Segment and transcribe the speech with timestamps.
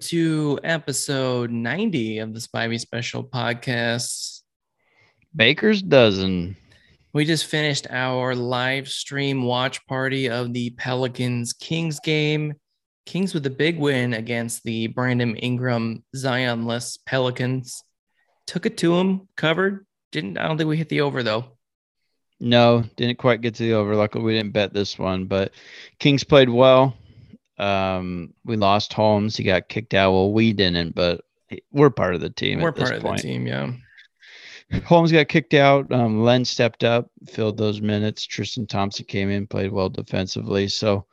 [0.00, 4.40] To episode 90 of the Spivey Special Podcast.
[5.36, 6.56] Baker's dozen.
[7.12, 12.54] We just finished our live stream watch party of the Pelicans Kings game.
[13.04, 17.82] Kings with a big win against the Brandon Ingram Zionless Pelicans.
[18.46, 19.86] Took it to them, covered.
[20.12, 21.58] Didn't I don't think we hit the over though.
[22.40, 23.94] No, didn't quite get to the over.
[23.94, 25.52] Luckily, we didn't bet this one, but
[25.98, 26.96] Kings played well.
[27.60, 29.36] Um, we lost Holmes.
[29.36, 30.12] He got kicked out.
[30.12, 31.20] Well, we didn't, but
[31.72, 32.60] we're part of the team.
[32.60, 33.20] We're part of point.
[33.20, 33.72] the team, yeah.
[34.84, 35.90] Holmes got kicked out.
[35.92, 38.24] Um, Len stepped up, filled those minutes.
[38.24, 40.68] Tristan Thompson came in, played well defensively.
[40.68, 41.06] So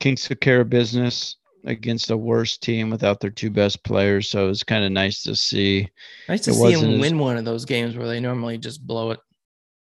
[0.00, 4.28] Kings took care of business against a worse team without their two best players.
[4.28, 5.88] So it was kind of nice to see.
[6.28, 9.12] Nice to see them win as, one of those games where they normally just blow
[9.12, 9.20] it.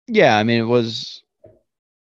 [0.08, 1.22] Yeah, I mean it was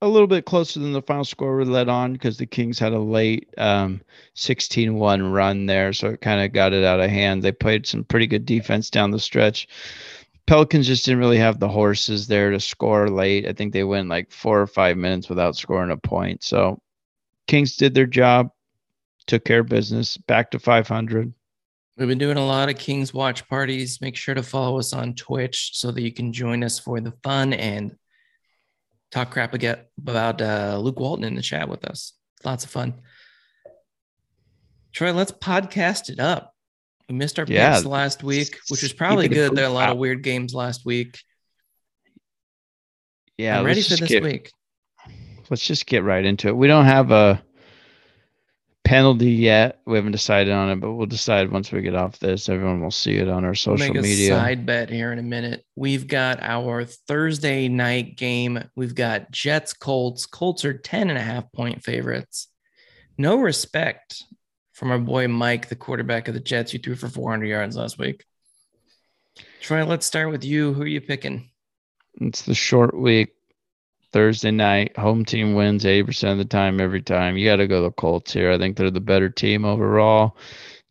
[0.03, 2.91] a little bit closer than the final score we led on because the Kings had
[2.91, 4.01] a late um,
[4.35, 7.41] 16-1 run there, so it kind of got it out of hand.
[7.41, 9.67] They played some pretty good defense down the stretch.
[10.45, 13.47] Pelicans just didn't really have the horses there to score late.
[13.47, 16.43] I think they went like four or five minutes without scoring a point.
[16.43, 16.81] So
[17.47, 18.51] Kings did their job,
[19.25, 21.33] took care of business, back to 500.
[21.95, 24.01] We've been doing a lot of Kings watch parties.
[24.01, 27.13] Make sure to follow us on Twitch so that you can join us for the
[27.23, 27.95] fun and
[29.13, 32.13] talk crap again about uh, Luke Walton in the chat with us.
[32.43, 32.95] Lots of fun.
[34.91, 36.53] Troy, let's podcast it up.
[37.07, 39.55] We missed our yeah, picks last week, which was probably good.
[39.55, 41.19] There are a lot of weird games last week.
[43.37, 44.51] Yeah, I'm ready for this get, week.
[45.49, 46.55] Let's just get right into it.
[46.55, 47.43] We don't have a
[48.83, 49.79] penalty yet.
[49.85, 52.49] We haven't decided on it, but we'll decide once we get off this.
[52.49, 54.35] Everyone will see it on our social we'll make media.
[54.35, 55.65] A side bet here in a minute.
[55.75, 58.63] We've got our Thursday night game.
[58.75, 60.25] We've got Jets Colts.
[60.25, 62.47] Colts are 10 and a half point favorites.
[63.17, 64.23] No respect
[64.73, 67.97] from our boy Mike, the quarterback of the Jets, who threw for 400 yards last
[67.97, 68.25] week.
[69.61, 70.73] Troy, let's start with you.
[70.73, 71.49] Who are you picking?
[72.19, 73.33] It's the short week.
[74.13, 77.35] Thursday night, home team wins 80% of the time every time.
[77.35, 78.51] You got to go the Colts here.
[78.51, 80.37] I think they're the better team overall.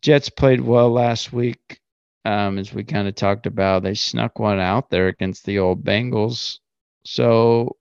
[0.01, 1.79] Jets played well last week,
[2.25, 3.83] um, as we kind of talked about.
[3.83, 6.59] They snuck one out there against the old Bengals.
[7.05, 7.77] So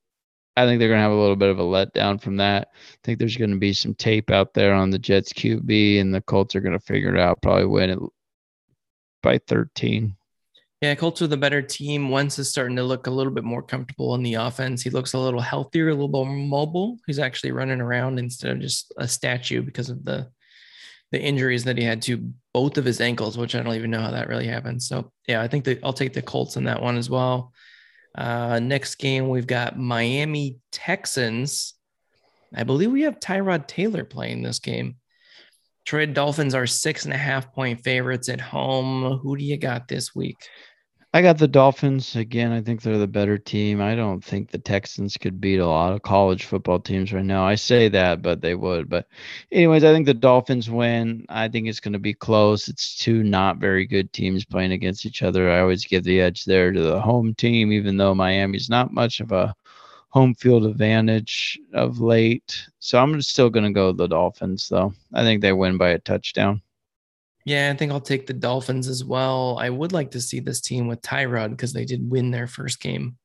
[0.57, 2.69] I think they're going to have a little bit of a letdown from that.
[2.73, 6.15] I think there's going to be some tape out there on the Jets QB, and
[6.15, 7.99] the Colts are going to figure it out, probably win it
[9.25, 10.15] by 13.
[10.83, 12.11] Yeah, Colts are the better team.
[12.11, 14.83] Wentz is starting to look a little bit more comfortable in the offense.
[14.83, 16.99] He looks a little healthier, a little more mobile.
[17.07, 20.29] He's actually running around instead of just a statue because of the
[21.13, 24.01] the injuries that he had to both of his ankles, which I don't even know
[24.01, 24.83] how that really happened.
[24.83, 27.53] So yeah, I think that I'll take the Colts in that one as well.
[28.17, 31.75] Uh, next game we've got Miami Texans.
[32.57, 34.97] I believe we have Tyrod Taylor playing this game.
[35.85, 39.19] Troy Dolphins are six and a half point favorites at home.
[39.19, 40.49] Who do you got this week?
[41.15, 42.53] I got the Dolphins again.
[42.53, 43.83] I think they're the better team.
[43.83, 47.45] I don't think the Texans could beat a lot of college football teams right now.
[47.45, 48.89] I say that, but they would.
[48.89, 49.07] But,
[49.51, 51.27] anyways, I think the Dolphins win.
[51.29, 52.67] I think it's going to be close.
[52.67, 55.51] It's two not very good teams playing against each other.
[55.51, 59.21] I always give the edge there to the home team, even though Miami's not much
[59.21, 59.55] of a
[60.09, 62.67] home field advantage of late.
[62.79, 64.95] So I'm still going to go the Dolphins, though.
[65.13, 66.63] I think they win by a touchdown.
[67.45, 69.59] Yeah, I think I'll take the Dolphins as well.
[69.61, 72.81] I would like to see this team with Tyrod because they did win their first
[72.81, 73.17] game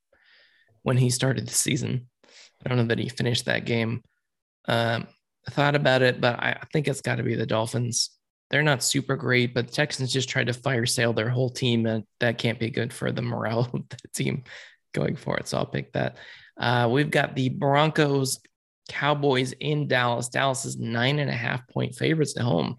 [0.82, 2.08] when he started the season.
[2.66, 4.02] I don't know that he finished that game.
[4.68, 5.08] Um,
[5.48, 8.10] I thought about it, but I, think it's got to be the Dolphins.
[8.50, 11.86] They're not super great, but the Texans just tried to fire sale their whole team,
[11.86, 14.44] and that can't be good for the morale of the team
[14.94, 15.48] going forward.
[15.48, 16.18] So I'll pick that.
[16.58, 18.40] Uh, we've got the Broncos
[18.90, 20.30] Cowboys in Dallas.
[20.30, 22.78] Dallas is nine and a half point favorites at home.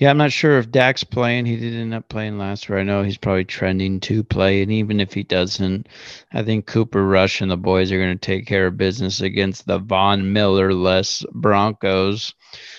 [0.00, 1.44] Yeah, I'm not sure if Dak's playing.
[1.44, 2.78] He did end up playing last year.
[2.78, 5.88] I know he's probably trending to play, and even if he doesn't,
[6.32, 9.66] I think Cooper Rush and the boys are going to take care of business against
[9.66, 12.34] the Von Miller less Broncos.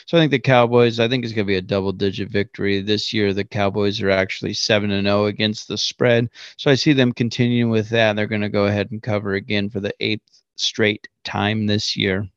[0.07, 0.99] So I think the Cowboys.
[0.99, 3.33] I think it's going to be a double-digit victory this year.
[3.35, 7.13] The Cowboys are actually seven and zero oh against the spread, so I see them
[7.13, 8.15] continuing with that.
[8.15, 12.30] They're going to go ahead and cover again for the eighth straight time this year.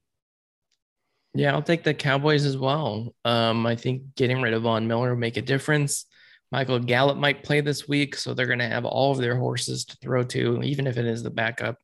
[1.35, 3.15] Yeah, I'll take the Cowboys as well.
[3.25, 6.07] Um, I think getting rid of Von Miller will make a difference.
[6.53, 9.85] Michael Gallup might play this week, so they're going to have all of their horses
[9.87, 11.77] to throw to, even if it is the backup.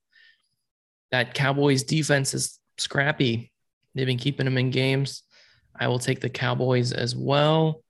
[1.10, 3.50] That Cowboys defense is scrappy.
[3.94, 5.24] They've been keeping them in games.
[5.78, 7.82] I will take the Cowboys as well.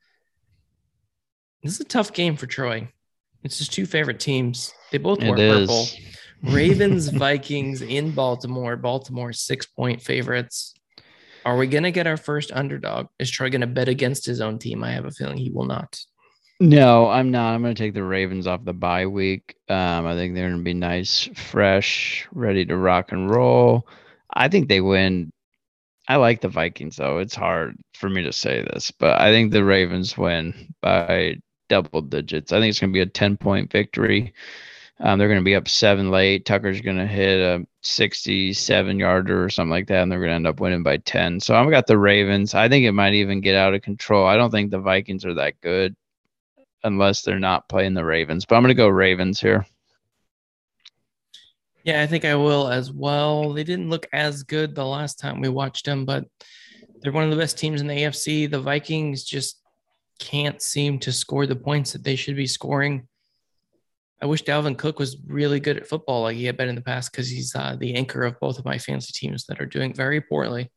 [1.63, 2.89] This is a tough game for Troy.
[3.43, 4.73] It's his two favorite teams.
[4.91, 5.87] They both wear purple.
[6.43, 8.77] Ravens, Vikings in Baltimore.
[8.77, 10.75] Baltimore six point favorites.
[11.45, 13.09] Are we going to get our first underdog?
[13.19, 14.85] Is Troy going to bet against his own team?
[14.85, 15.99] I have a feeling he will not.
[16.61, 17.55] No, I'm not.
[17.55, 19.57] I'm going to take the Ravens off the bye week.
[19.69, 23.89] Um, I think they're going to be nice, fresh, ready to rock and roll.
[24.33, 25.33] I think they win.
[26.07, 27.19] I like the Vikings, though.
[27.19, 31.37] It's hard for me to say this, but I think the Ravens win by
[31.71, 32.53] double digits.
[32.53, 34.35] I think it's going to be a 10 point victory.
[35.03, 36.45] Um, they're going to be up seven late.
[36.45, 40.35] Tucker's going to hit a 67 yarder or something like that, and they're going to
[40.35, 41.41] end up winning by 10.
[41.41, 42.55] So I've got the Ravens.
[42.55, 44.27] I think it might even get out of control.
[44.27, 45.97] I don't think the Vikings are that good
[46.85, 49.67] unless they're not playing the Ravens, but I'm going to go Ravens here.
[51.83, 53.55] Yeah, I think I will as well.
[53.55, 56.27] They didn't look as good the last time we watched them, but
[57.01, 58.51] they're one of the best teams in the AFC.
[58.51, 59.61] The Vikings just
[60.19, 63.09] can't seem to score the points that they should be scoring.
[64.23, 66.83] I wish Dalvin Cook was really good at football like he had been in the
[66.83, 69.95] past because he's uh, the anchor of both of my fantasy teams that are doing
[69.95, 70.71] very poorly.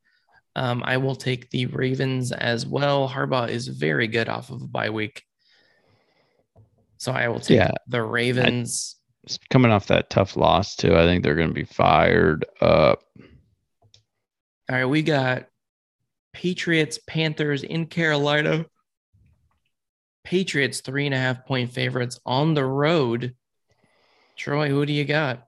[0.56, 3.10] Um, I will take the Ravens as well.
[3.10, 5.24] Harbaugh is very good off of a bye week.
[6.98, 8.96] So I will take yeah, the Ravens.
[9.28, 13.04] I, coming off that tough loss, too, I think they're going to be fired up.
[14.70, 15.48] All right, we got
[16.34, 18.66] Patriots, Panthers in Carolina.
[20.24, 23.36] Patriots three and a half point favorites on the road.
[24.36, 25.48] Troy, who do you got?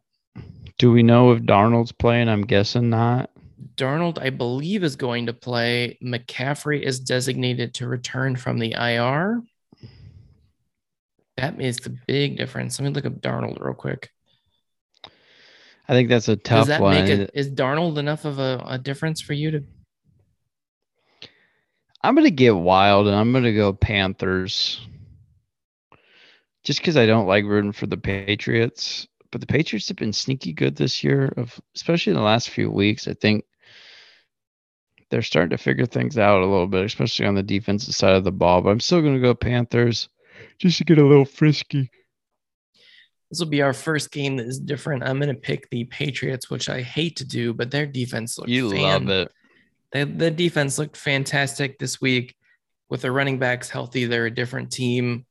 [0.77, 2.27] Do we know if Darnold's playing?
[2.27, 3.29] I'm guessing not.
[3.75, 5.97] Darnold, I believe, is going to play.
[6.03, 9.41] McCaffrey is designated to return from the IR.
[11.37, 12.79] That makes the big difference.
[12.79, 14.09] Let me look up Darnold real quick.
[15.87, 16.95] I think that's a tough Does that one.
[16.95, 19.63] Make a, is Darnold enough of a, a difference for you to
[22.05, 24.79] I'm gonna get wild and I'm gonna go Panthers.
[26.63, 30.53] Just because I don't like rooting for the Patriots, but the Patriots have been sneaky
[30.53, 33.07] good this year, of especially in the last few weeks.
[33.07, 33.43] I think
[35.09, 38.23] they're starting to figure things out a little bit, especially on the defensive side of
[38.23, 38.61] the ball.
[38.61, 40.09] But I'm still gonna go Panthers
[40.59, 41.89] just to get a little frisky.
[43.31, 45.03] This will be our first game that is different.
[45.03, 48.51] I'm going to pick the Patriots, which I hate to do, but their defense looks
[48.51, 49.31] you fan- love it.
[50.03, 52.35] The defense looked fantastic this week
[52.89, 54.05] with their running backs healthy.
[54.05, 55.25] They're a different team.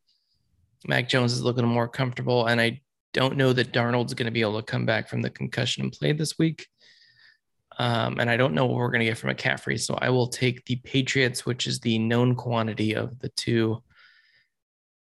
[0.86, 2.80] Mac Jones is looking more comfortable, and I
[3.12, 5.92] don't know that Darnold's going to be able to come back from the concussion and
[5.92, 6.66] play this week.
[7.78, 9.80] Um, and I don't know what we're going to get from McCaffrey.
[9.80, 13.82] So I will take the Patriots, which is the known quantity of the two.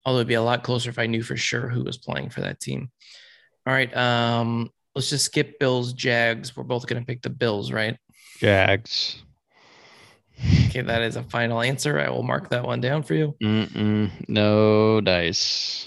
[0.05, 2.41] Although it'd be a lot closer if I knew for sure who was playing for
[2.43, 2.91] that team.
[3.67, 3.95] All right.
[3.97, 6.57] Um, let's just skip Bills, Jags.
[6.57, 7.97] We're both going to pick the Bills, right?
[8.39, 9.23] Jags.
[10.69, 11.99] Okay, that is a final answer.
[11.99, 13.35] I will mark that one down for you.
[13.43, 15.87] Mm-mm, no dice.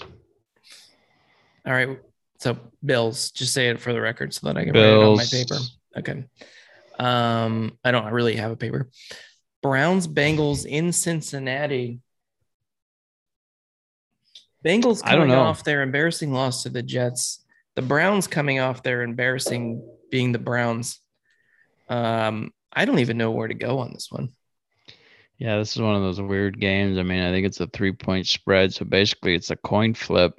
[1.66, 1.98] All right.
[2.38, 5.18] So Bills, just say it for the record so that I can Bills.
[5.18, 6.10] write it on my paper.
[6.10, 6.24] Okay.
[6.98, 8.88] Um, I don't really have a paper.
[9.62, 12.00] Browns Bengals in Cincinnati.
[14.64, 17.44] Bengals coming off their embarrassing loss to the Jets.
[17.76, 20.98] The Browns coming off their embarrassing being the Browns.
[21.88, 24.32] Um, I don't even know where to go on this one.
[25.40, 26.98] Yeah, this is one of those weird games.
[26.98, 28.74] I mean, I think it's a three point spread.
[28.74, 30.38] So basically, it's a coin flip.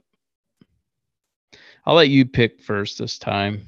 [1.84, 3.65] I'll let you pick first this time.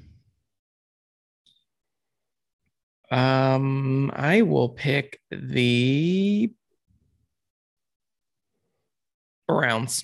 [3.09, 6.51] Um, I will pick the
[9.47, 10.03] Browns.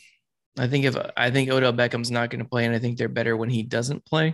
[0.58, 3.08] I think if I think Odell Beckham's not going to play, and I think they're
[3.08, 4.34] better when he doesn't play.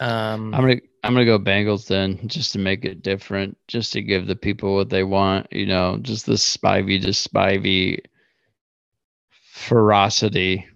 [0.00, 4.02] Um, I'm gonna I'm gonna go Bengals then, just to make it different, just to
[4.02, 5.50] give the people what they want.
[5.50, 8.00] You know, just the spivey, just spivey
[9.30, 10.66] ferocity.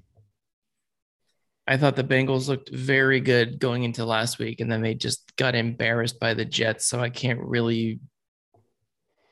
[1.66, 5.36] I thought the Bengals looked very good going into last week, and then they just
[5.36, 6.86] got embarrassed by the Jets.
[6.86, 8.00] So I can't really.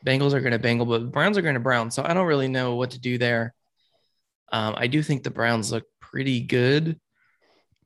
[0.05, 1.91] Bengals are going to Bengal, but Browns are going to Brown.
[1.91, 3.55] So I don't really know what to do there.
[4.53, 7.01] Um, I do think the Browns look pretty good.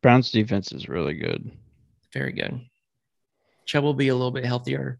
[0.02, 1.52] Browns defense is really good.
[2.12, 2.60] Very good.
[3.66, 4.98] Chubb will be a little bit healthier.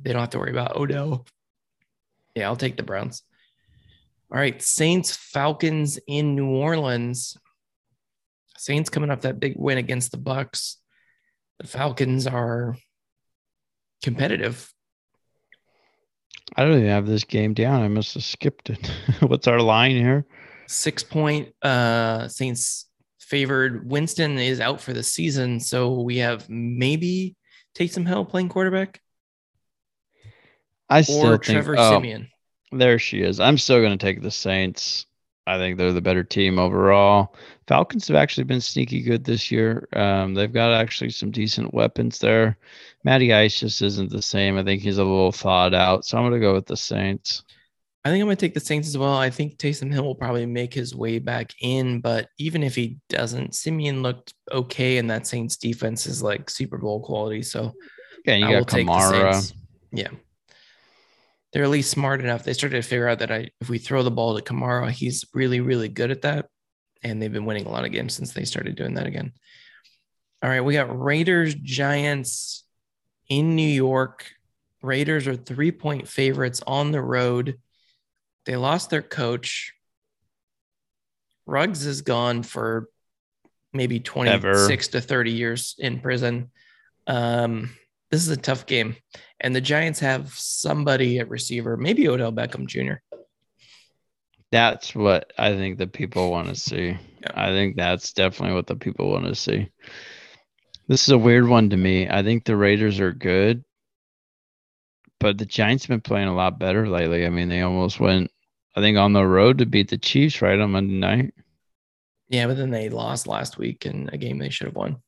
[0.00, 1.26] They don't have to worry about Odell.
[2.34, 3.22] Yeah, I'll take the Browns.
[4.30, 7.36] All right, Saints Falcons in New Orleans.
[8.58, 10.76] Saints coming off that big win against the Bucks.
[11.60, 12.76] The Falcons are
[14.02, 14.70] competitive.
[16.56, 17.82] I don't even have this game down.
[17.82, 18.90] I must have skipped it.
[19.20, 20.26] What's our line here?
[20.66, 22.86] Six point uh Saints
[23.18, 23.90] favored.
[23.90, 27.36] Winston is out for the season, so we have maybe
[27.78, 29.00] Taysom Hill playing quarterback.
[30.90, 32.28] I still or think, Trevor oh, Siemian.
[32.72, 33.40] There she is.
[33.40, 35.06] I'm still going to take the Saints.
[35.46, 37.34] I think they're the better team overall.
[37.68, 39.88] Falcons have actually been sneaky good this year.
[39.94, 42.58] Um, they've got actually some decent weapons there.
[43.04, 44.58] Matty Ice just isn't the same.
[44.58, 46.04] I think he's a little thawed out.
[46.04, 47.44] So I'm going to go with the Saints.
[48.08, 49.16] I think I'm going to take the Saints as well.
[49.16, 52.98] I think Taysom Hill will probably make his way back in, but even if he
[53.08, 57.42] doesn't, Siemian looked okay, and that Saints defense is like Super Bowl quality.
[57.42, 57.72] So
[58.24, 59.52] yeah, you I got Kamara.
[59.92, 60.08] Yeah
[61.52, 62.44] they're at least smart enough.
[62.44, 65.24] They started to figure out that I, if we throw the ball to Kamara, he's
[65.32, 66.46] really, really good at that.
[67.02, 69.32] And they've been winning a lot of games since they started doing that again.
[70.42, 72.64] All right, we got Raiders, Giants
[73.28, 74.30] in New York.
[74.82, 77.58] Raiders are three point favorites on the road.
[78.48, 79.74] They lost their coach.
[81.44, 82.88] Ruggs is gone for
[83.74, 84.92] maybe 26 Ever.
[84.92, 86.50] to 30 years in prison.
[87.06, 87.68] Um,
[88.10, 88.96] this is a tough game.
[89.38, 92.94] And the Giants have somebody at receiver, maybe Odell Beckham Jr.
[94.50, 96.96] That's what I think the people want to see.
[97.20, 97.32] Yeah.
[97.34, 99.70] I think that's definitely what the people want to see.
[100.86, 102.08] This is a weird one to me.
[102.08, 103.62] I think the Raiders are good,
[105.20, 107.26] but the Giants have been playing a lot better lately.
[107.26, 108.30] I mean, they almost went,
[108.78, 111.34] I think, on the road to beat the Chiefs right on Monday night.
[112.28, 114.98] Yeah, but then they lost last week in a game they should have won.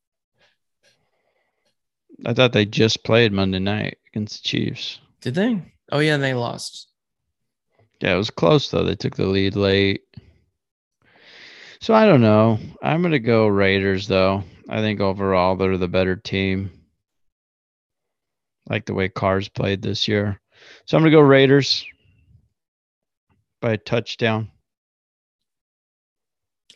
[2.26, 4.98] I thought they just played Monday night against the Chiefs.
[5.20, 5.62] Did they?
[5.92, 6.88] Oh yeah, they lost.
[8.00, 8.82] Yeah, it was close though.
[8.82, 10.02] They took the lead late.
[11.80, 12.58] So I don't know.
[12.82, 14.42] I'm gonna go Raiders though.
[14.68, 16.72] I think overall they're the better team.
[18.68, 20.40] Like the way Carr's played this year.
[20.86, 21.84] So I'm gonna go Raiders
[23.60, 24.50] by a touchdown.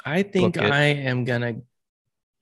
[0.04, 1.56] I think I am gonna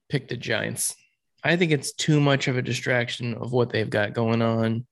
[0.08, 0.96] pick the Giants.
[1.44, 4.86] I think it's too much of a distraction of what they've got going on.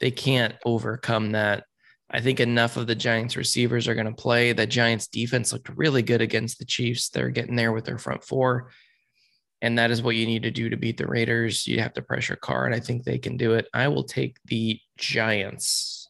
[0.00, 1.64] They can't overcome that.
[2.10, 4.52] I think enough of the Giants receivers are going to play.
[4.52, 7.08] The Giants defense looked really good against the Chiefs.
[7.08, 8.70] They're getting there with their front four.
[9.62, 11.66] And that is what you need to do to beat the Raiders.
[11.66, 13.66] You have to pressure Carr, and I think they can do it.
[13.72, 16.03] I will take the Giants.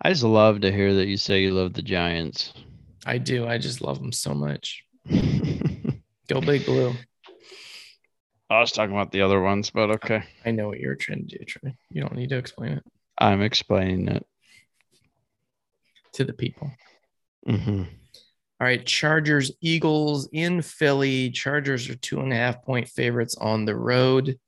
[0.00, 2.52] I just love to hear that you say you love the Giants.
[3.04, 3.46] I do.
[3.48, 4.84] I just love them so much.
[6.28, 6.94] Go big blue.
[8.48, 10.22] I was talking about the other ones, but okay.
[10.44, 11.76] I know what you're trying to do, Trey.
[11.90, 12.84] You don't need to explain it.
[13.18, 14.26] I'm explaining it
[16.12, 16.70] to the people.
[17.46, 17.82] Mm-hmm.
[18.60, 21.30] All right, Chargers, Eagles in Philly.
[21.30, 24.38] Chargers are two and a half point favorites on the road.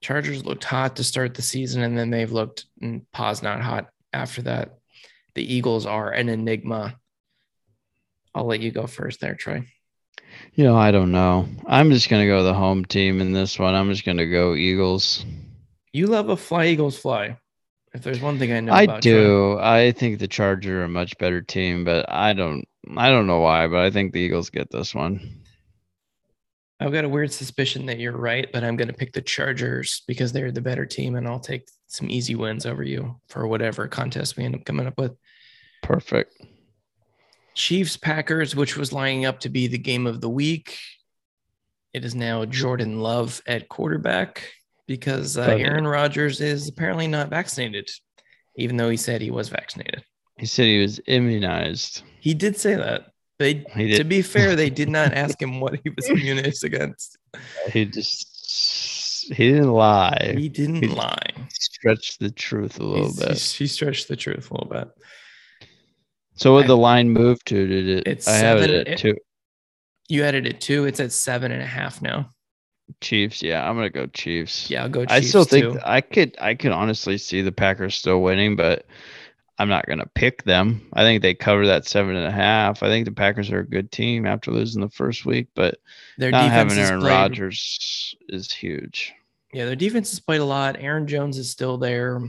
[0.00, 3.88] Chargers looked hot to start the season, and then they've looked mm, pause not hot
[4.12, 4.78] after that.
[5.34, 6.98] The Eagles are an enigma.
[8.34, 9.66] I'll let you go first there, Troy.
[10.54, 11.48] You know, I don't know.
[11.66, 13.74] I'm just gonna go the home team in this one.
[13.74, 15.24] I'm just gonna go Eagles.
[15.92, 17.38] You love a fly Eagles fly.
[17.94, 19.54] If there's one thing I know, I do.
[19.54, 19.62] Troy.
[19.62, 22.66] I think the Chargers are a much better team, but I don't.
[22.96, 25.40] I don't know why, but I think the Eagles get this one.
[26.78, 30.02] I've got a weird suspicion that you're right, but I'm going to pick the Chargers
[30.06, 33.88] because they're the better team, and I'll take some easy wins over you for whatever
[33.88, 35.12] contest we end up coming up with.
[35.82, 36.34] Perfect.
[37.54, 40.78] Chiefs Packers, which was lining up to be the game of the week.
[41.94, 44.52] It is now Jordan Love at quarterback
[44.86, 47.88] because uh, Aaron Rodgers is apparently not vaccinated,
[48.56, 50.04] even though he said he was vaccinated.
[50.36, 52.02] He said he was immunized.
[52.20, 53.12] He did say that.
[53.38, 53.54] They,
[53.96, 57.18] to be fair, they did not ask him what he was immunized against.
[57.70, 60.34] He just he didn't lie.
[60.36, 61.30] He didn't he lie.
[61.50, 63.38] Stretched the truth a little He's, bit.
[63.38, 64.88] He stretched the truth a little bit.
[66.36, 67.66] So what the line move to?
[67.66, 68.08] Did it?
[68.08, 69.16] It's I have it at it, two.
[70.08, 70.84] You added it two.
[70.84, 72.30] It's at seven and a half now.
[73.00, 74.70] Chiefs, yeah, I'm gonna go Chiefs.
[74.70, 75.00] Yeah, I'll go.
[75.00, 75.76] Chiefs I still think.
[75.84, 78.86] I could, I could honestly see the Packers still winning, but
[79.58, 80.86] I'm not gonna pick them.
[80.92, 82.82] I think they cover that seven and a half.
[82.82, 85.78] I think the Packers are a good team after losing the first week, but
[86.18, 89.14] their not having Aaron Rodgers is huge.
[89.52, 90.76] Yeah, their defense has played a lot.
[90.78, 92.20] Aaron Jones is still there.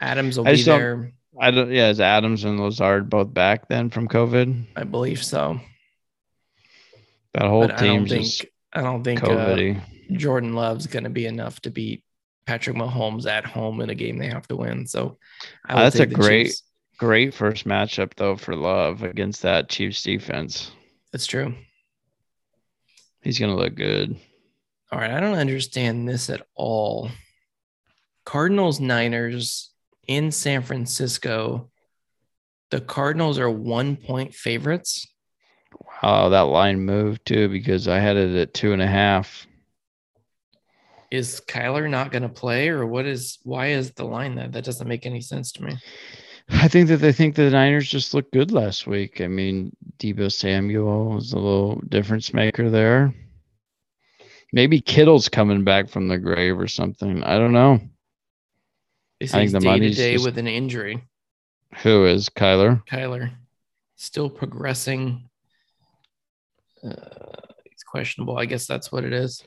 [0.00, 1.12] Adams will be there.
[1.38, 1.70] I don't.
[1.70, 4.66] Yeah, is Adams and Lazard both back then from COVID?
[4.74, 5.60] I believe so.
[7.34, 8.46] That whole team just.
[8.72, 9.74] I don't think uh,
[10.12, 12.02] Jordan Love's going to be enough to beat
[12.46, 14.86] Patrick Mahomes at home in a game they have to win.
[14.86, 15.18] So
[15.68, 16.62] that's a great, Chiefs.
[16.96, 20.70] great first matchup though for Love against that Chiefs defense.
[21.12, 21.54] That's true.
[23.22, 24.16] He's going to look good.
[24.92, 27.10] All right, I don't understand this at all.
[28.24, 29.70] Cardinals Niners
[30.06, 31.70] in San Francisco.
[32.70, 35.08] The Cardinals are one point favorites.
[36.02, 39.46] Wow, that line moved too because I had it at two and a half.
[41.10, 43.38] Is Kyler not going to play, or what is?
[43.44, 44.52] Why is the line that?
[44.52, 45.76] That doesn't make any sense to me.
[46.48, 49.20] I think that they think the Niners just looked good last week.
[49.20, 53.12] I mean, Deebo Samuel was a little difference maker there.
[54.52, 57.22] Maybe Kittle's coming back from the grave or something.
[57.24, 57.80] I don't know.
[59.20, 60.24] I think the day to day just...
[60.24, 61.02] with an injury.
[61.82, 62.86] Who is Kyler?
[62.86, 63.32] Kyler,
[63.96, 65.28] still progressing.
[66.84, 66.94] Uh,
[67.64, 68.38] it's questionable.
[68.38, 69.42] I guess that's what it is.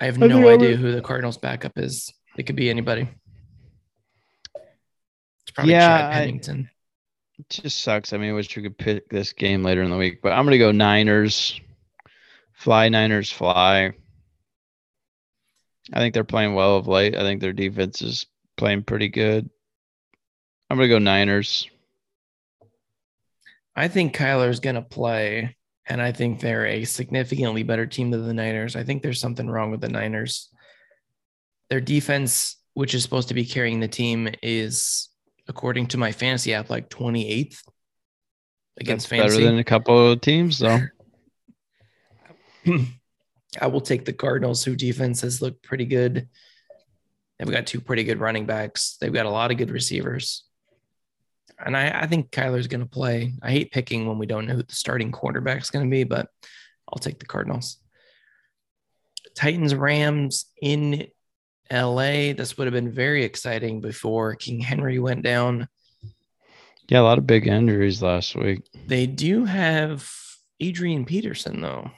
[0.00, 2.12] I have no idea who the Cardinals' backup is.
[2.36, 3.08] It could be anybody.
[4.54, 6.70] It's probably yeah, Chad Pennington.
[6.70, 8.12] I, it just sucks.
[8.12, 10.44] I mean, I wish we could pick this game later in the week, but I'm
[10.44, 11.60] going to go Niners.
[12.52, 13.92] Fly Niners, fly.
[15.92, 17.14] I think they're playing well of late.
[17.14, 18.26] I think their defense is
[18.56, 19.48] playing pretty good.
[20.68, 21.68] I'm going to go Niners.
[23.74, 25.55] I think Kyler's going to play,
[25.88, 28.74] and I think they're a significantly better team than the Niners.
[28.76, 30.50] I think there's something wrong with the Niners.
[31.70, 35.08] Their defense, which is supposed to be carrying the team, is,
[35.48, 37.62] according to my fantasy app, like 28th
[38.78, 39.38] against That's fantasy.
[39.38, 40.80] Better than a couple of teams, though.
[43.60, 46.28] I will take the Cardinals, who defense has looked pretty good.
[47.38, 48.96] They've got two pretty good running backs.
[49.00, 50.45] They've got a lot of good receivers.
[51.64, 53.32] And I, I think Kyler's going to play.
[53.42, 56.04] I hate picking when we don't know who the starting quarterback is going to be,
[56.04, 56.28] but
[56.88, 57.78] I'll take the Cardinals.
[59.34, 61.08] Titans Rams in
[61.70, 62.32] LA.
[62.32, 65.68] This would have been very exciting before King Henry went down.
[66.88, 68.62] Yeah, a lot of big injuries last week.
[68.86, 70.08] They do have
[70.60, 71.90] Adrian Peterson, though.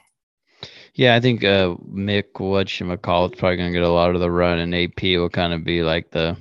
[0.94, 4.30] Yeah, I think uh, Mick whatchamacallit is probably going to get a lot of the
[4.30, 6.36] run, and AP will kind of be like the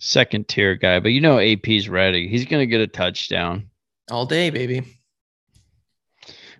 [0.00, 0.98] second tier guy.
[0.98, 2.26] But you know, AP's ready.
[2.26, 3.70] He's going to get a touchdown
[4.10, 4.82] all day, baby.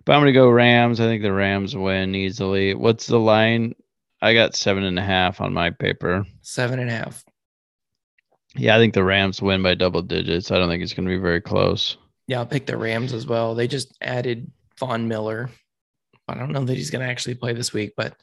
[0.05, 1.01] But I'm going to go Rams.
[1.01, 2.73] I think the Rams win easily.
[2.73, 3.75] What's the line?
[4.21, 6.25] I got seven and a half on my paper.
[6.41, 7.25] Seven and a half.
[8.55, 10.51] Yeah, I think the Rams win by double digits.
[10.51, 11.97] I don't think it's going to be very close.
[12.27, 13.55] Yeah, I'll pick the Rams as well.
[13.55, 15.49] They just added Von Miller
[16.31, 18.15] I don't know that he's going to actually play this week, but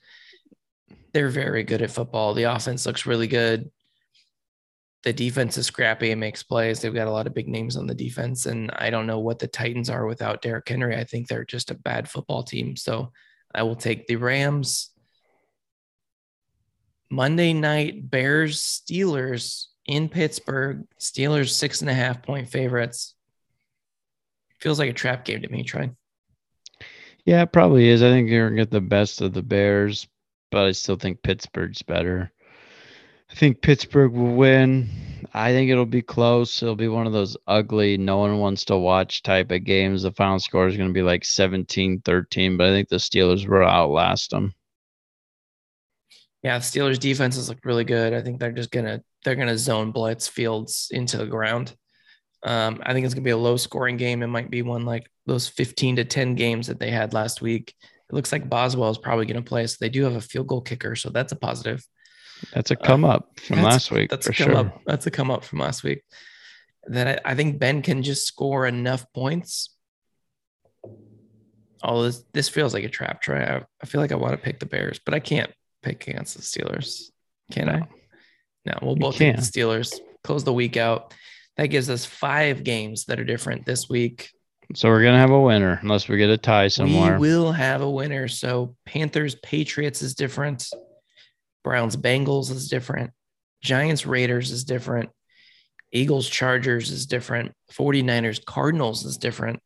[1.13, 2.35] they're very good at football.
[2.35, 3.71] The offense looks really good.
[5.05, 6.81] The defense is scrappy and makes plays.
[6.81, 8.47] They've got a lot of big names on the defense.
[8.47, 10.97] And I don't know what the Titans are without Derrick Henry.
[10.97, 12.77] I think they're just a bad football team.
[12.77, 13.13] So
[13.55, 14.91] I will take the Rams.
[17.11, 20.85] Monday night, Bears, Steelers in Pittsburgh.
[20.99, 23.15] Steelers six and a half point favorites.
[24.61, 25.91] Feels like a trap game to me, Troy.
[27.25, 28.03] Yeah, it probably is.
[28.03, 30.09] I think you're gonna get the best of the Bears,
[30.51, 32.33] but I still think Pittsburgh's better.
[33.31, 34.89] I think Pittsburgh will win.
[35.35, 36.63] I think it'll be close.
[36.63, 40.03] It'll be one of those ugly, no one wants to watch type of games.
[40.03, 43.47] The final score is going to be like 17 13, but I think the Steelers
[43.47, 44.55] will outlast them.
[46.43, 48.15] Yeah, Steelers defense has looked really good.
[48.15, 51.75] I think they're just gonna they're gonna zone blitz Fields into the ground.
[52.45, 54.23] Um, I think it's gonna be a low scoring game.
[54.23, 57.75] It might be one like those 15 to 10 games that they had last week.
[57.83, 59.67] It looks like Boswell is probably gonna play.
[59.67, 61.85] So they do have a field goal kicker, so that's a positive.
[62.53, 64.11] That's a come um, up from last week.
[64.11, 64.57] That's a come sure.
[64.57, 64.81] up.
[64.87, 66.03] That's a come up from last week.
[66.87, 69.75] That I, I think Ben can just score enough points.
[71.83, 73.45] All this this feels like a trap try.
[73.45, 75.51] I, I feel like I want to pick the Bears, but I can't
[75.83, 77.05] pick against the Steelers.
[77.51, 77.73] Can no.
[77.73, 77.89] I?
[78.67, 79.99] No, we'll both take the Steelers.
[80.25, 81.15] Close the week out.
[81.57, 84.31] That gives us five games that are different this week.
[84.75, 87.19] So we're gonna have a winner unless we get a tie somewhere.
[87.19, 88.29] We will have a winner.
[88.29, 90.69] So Panthers Patriots is different.
[91.69, 93.11] Browns Bengals is different.
[93.61, 95.11] Giants Raiders is different.
[95.93, 97.53] Eagles Chargers is different.
[97.71, 99.61] 49ers Cardinals is different.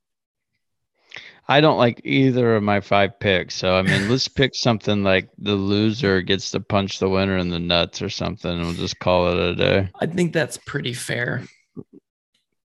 [1.46, 3.54] I don't like either of my five picks.
[3.54, 7.50] So I mean, let's pick something like the loser gets to punch the winner in
[7.50, 9.88] the nuts or something, and we'll just call it a day.
[10.00, 11.44] I think that's pretty fair.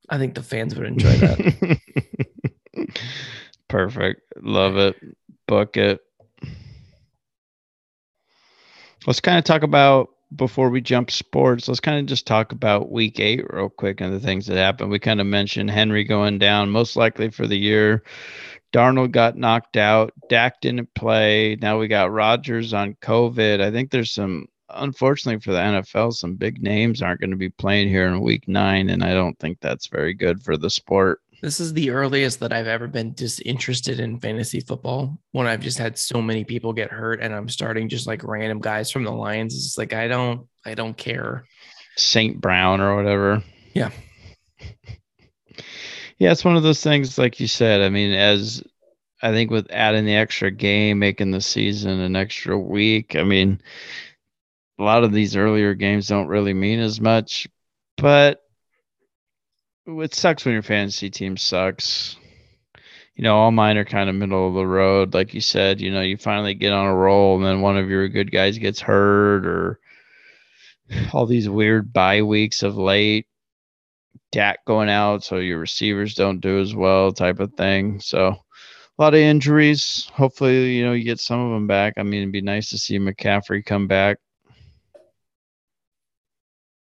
[0.10, 1.80] I think the fans would enjoy that.
[3.68, 4.22] Perfect.
[4.44, 4.96] Love it.
[5.48, 6.02] Book it.
[9.06, 11.68] Let's kind of talk about before we jump sports.
[11.68, 14.90] Let's kind of just talk about week eight real quick and the things that happened.
[14.90, 18.04] We kind of mentioned Henry going down, most likely for the year.
[18.74, 20.14] Darnold got knocked out.
[20.30, 21.56] Dak didn't play.
[21.62, 23.62] Now we got Rodgers on COVID.
[23.62, 27.50] I think there's some unfortunately for the NFL, some big names aren't going to be
[27.50, 31.22] playing here in week nine, and I don't think that's very good for the sport.
[31.44, 35.78] This is the earliest that I've ever been disinterested in fantasy football when I've just
[35.78, 39.12] had so many people get hurt and I'm starting just like random guys from the
[39.12, 39.54] Lions.
[39.54, 41.44] It's like I don't I don't care.
[41.98, 42.40] St.
[42.40, 43.44] Brown or whatever.
[43.74, 43.90] Yeah.
[46.18, 47.82] yeah, it's one of those things like you said.
[47.82, 48.64] I mean, as
[49.22, 53.60] I think with adding the extra game, making the season an extra week, I mean,
[54.80, 57.50] a lot of these earlier games don't really mean as much.
[57.98, 58.43] but
[59.86, 62.18] it sucks when your fantasy team sucks.
[63.16, 65.14] You know, all mine are kind of middle of the road.
[65.14, 67.90] Like you said, you know, you finally get on a roll and then one of
[67.90, 69.80] your good guys gets hurt or
[71.14, 73.28] all these weird bye weeks of late.
[74.32, 78.00] Dak going out, so your receivers don't do as well, type of thing.
[78.00, 80.10] So a lot of injuries.
[80.14, 81.94] Hopefully, you know, you get some of them back.
[81.98, 84.18] I mean, it'd be nice to see McCaffrey come back.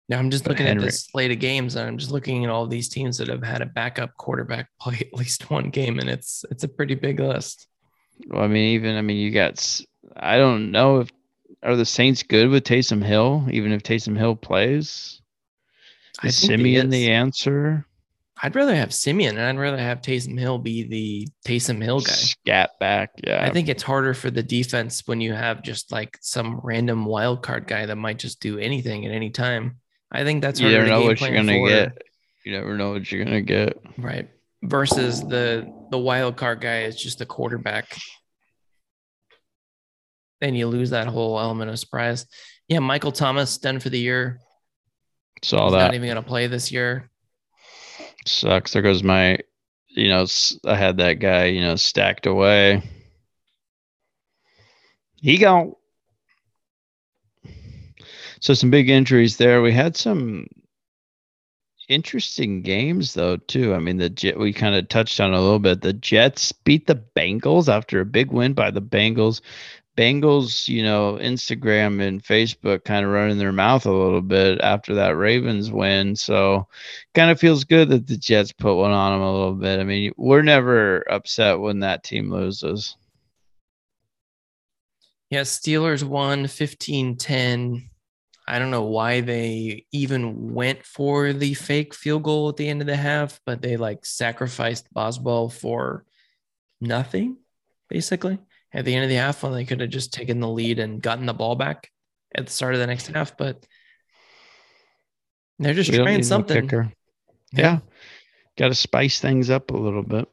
[0.09, 0.83] Now I'm just looking Henry.
[0.83, 3.43] at this slate of games, and I'm just looking at all these teams that have
[3.43, 7.21] had a backup quarterback play at least one game, and it's it's a pretty big
[7.21, 7.67] list.
[8.29, 9.81] Well, I mean, even I mean, you got
[10.17, 11.11] I don't know if
[11.63, 15.21] are the Saints good with Taysom Hill, even if Taysom Hill plays.
[16.23, 17.87] Is Siemian the answer?
[18.43, 22.13] I'd rather have Siemian, and I'd rather have Taysom Hill be the Taysom Hill guy.
[22.13, 23.45] Scat back, yeah.
[23.45, 27.43] I think it's harder for the defense when you have just like some random wild
[27.43, 29.79] card guy that might just do anything at any time.
[30.15, 31.69] I think that's you never know what you're gonna for.
[31.69, 32.03] get.
[32.45, 33.77] You never know what you're gonna get.
[33.99, 34.31] Right.
[34.63, 37.99] Versus the the wild card guy is just the quarterback.
[40.41, 42.27] Then you lose that whole element of surprise.
[42.69, 44.39] Yeah, Michael Thomas done for the year.
[45.43, 45.87] Saw He's that.
[45.87, 47.11] Not even gonna play this year.
[48.25, 48.73] Sucks.
[48.73, 49.39] There goes my.
[49.89, 50.27] You know,
[50.65, 51.47] I had that guy.
[51.47, 52.83] You know, stacked away.
[55.17, 55.75] He gone.
[58.45, 59.63] So some big injuries there.
[59.63, 60.47] We had some
[61.89, 63.73] interesting games though too.
[63.73, 65.81] I mean, the Jet we kind of touched on a little bit.
[65.81, 69.41] The Jets beat the Bengals after a big win by the Bengals.
[69.97, 74.95] Bengals, you know, Instagram and Facebook kind of running their mouth a little bit after
[74.95, 76.15] that Ravens win.
[76.15, 76.69] So
[77.15, 79.81] kind of feels good that the Jets put one on them a little bit.
[79.81, 82.95] I mean, we're never upset when that team loses.
[85.31, 87.89] Yeah, Steelers won 15 10
[88.47, 92.83] I don't know why they even went for the fake field goal at the end
[92.83, 96.05] of the half, but they like sacrificed Boswell for
[96.81, 97.39] nothing,
[97.89, 98.39] basically.
[98.73, 101.01] At the end of the half, when they could have just taken the lead and
[101.01, 101.91] gotten the ball back
[102.35, 103.65] at the start of the next half, but
[105.59, 106.67] they're just we trying something.
[106.67, 106.89] No yeah.
[107.53, 107.79] yeah.
[108.57, 110.29] Got to spice things up a little bit.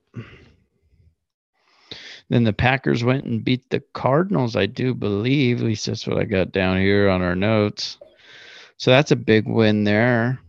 [2.29, 5.59] Then the Packers went and beat the Cardinals, I do believe.
[5.59, 7.97] At least that's what I got down here on our notes.
[8.81, 10.39] So that's a big win there.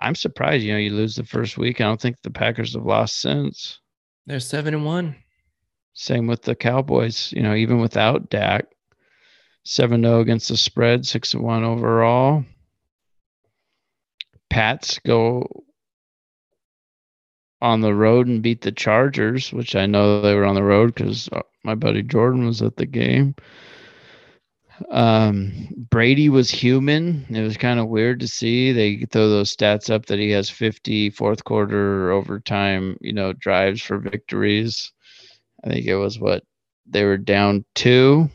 [0.00, 1.78] I'm surprised, you know, you lose the first week.
[1.78, 3.78] I don't think the Packers have lost since.
[4.24, 5.16] They're seven and one.
[5.92, 8.64] Same with the Cowboys, you know, even without Dak.
[9.64, 12.42] 7 0 against the spread, 6 1 overall.
[14.48, 15.46] Pats go
[17.60, 20.94] on the road and beat the Chargers, which I know they were on the road
[20.94, 23.34] because uh, my buddy Jordan was at the game.
[24.90, 27.26] Um, Brady was human.
[27.30, 28.72] It was kind of weird to see.
[28.72, 33.82] They throw those stats up that he has 50 fourth quarter overtime, you know, drives
[33.82, 34.92] for victories.
[35.62, 36.44] I think it was what
[36.86, 38.28] they were down two,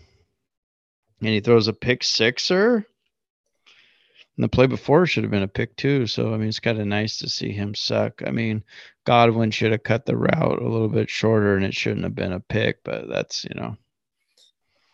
[1.19, 2.85] and he throws a pick sixer.
[4.35, 6.07] And the play before should have been a pick too.
[6.07, 8.21] So I mean, it's kind of nice to see him suck.
[8.25, 8.63] I mean,
[9.05, 12.31] Godwin should have cut the route a little bit shorter, and it shouldn't have been
[12.31, 12.83] a pick.
[12.83, 13.75] But that's you know,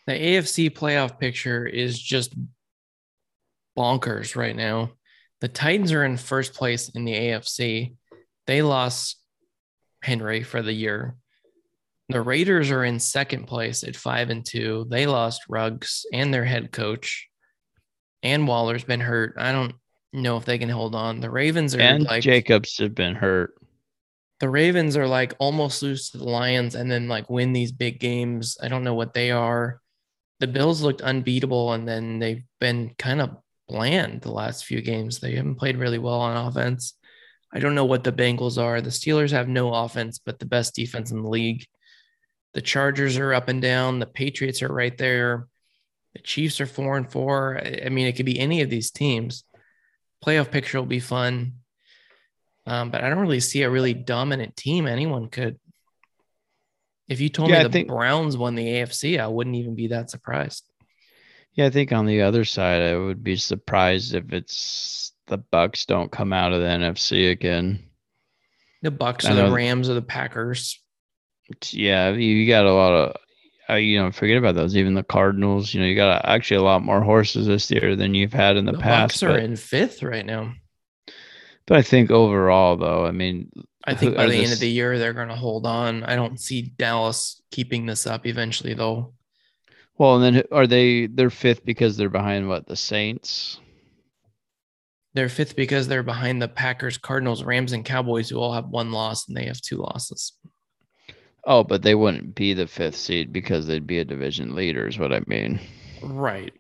[0.07, 2.35] the AFC playoff picture is just
[3.77, 4.91] bonkers right now.
[5.41, 7.95] The Titans are in first place in the AFC.
[8.47, 9.19] They lost
[10.01, 11.15] Henry for the year.
[12.09, 14.85] The Raiders are in second place at five and two.
[14.89, 17.27] They lost Ruggs and their head coach
[18.25, 19.35] and Waller's been hurt.
[19.37, 19.75] I don't
[20.11, 21.19] know if they can hold on.
[21.19, 23.53] The Ravens are and like Jacobs have been hurt.
[24.39, 27.99] The Ravens are like almost lose to the Lions and then like win these big
[27.99, 28.57] games.
[28.61, 29.79] I don't know what they are.
[30.39, 35.19] The Bills looked unbeatable and then they've been kind of bland the last few games.
[35.19, 36.93] They haven't played really well on offense.
[37.54, 38.82] I don't know what the Bengals are.
[38.82, 41.65] The Steelers have no offense, but the best defense in the league.
[42.54, 44.00] The Chargers are up and down.
[44.00, 45.48] The Patriots are right there.
[46.13, 47.62] The Chiefs are four and four.
[47.62, 49.43] I mean, it could be any of these teams.
[50.26, 51.54] Playoff picture will be fun.
[52.65, 55.60] Um, but I don't really see a really dominant team anyone could.
[57.07, 59.87] If you told yeah, me the think, Browns won the AFC, I wouldn't even be
[59.87, 60.67] that surprised.
[61.53, 65.85] Yeah, I think on the other side, I would be surprised if it's the Bucks
[65.85, 67.89] don't come out of the NFC again.
[68.81, 70.81] The Bucks or the Rams or the Packers.
[71.71, 73.15] Yeah, you got a lot of
[73.69, 74.75] uh, you know, forget about those.
[74.75, 78.13] Even the Cardinals, you know, you got actually a lot more horses this year than
[78.13, 79.13] you've had in the, the past.
[79.13, 80.53] Bucks are but, in fifth right now.
[81.65, 83.49] But I think overall, though, I mean,
[83.88, 86.04] I think by the this, end of the year they're going to hold on.
[86.04, 89.13] I don't see Dallas keeping this up eventually, though.
[89.98, 91.06] Well, and then are they?
[91.06, 93.60] They're fifth because they're behind what the Saints.
[95.13, 98.91] They're fifth because they're behind the Packers, Cardinals, Rams, and Cowboys, who all have one
[98.91, 100.34] loss and they have two losses.
[101.45, 105.00] Oh, but they wouldn't be the fifth seed because they'd be a division leader, is
[105.00, 105.62] what I mean.
[106.02, 106.54] Right.